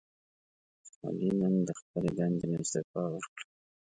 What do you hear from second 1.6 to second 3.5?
د خپلې دندې نه استعفا ورکړه.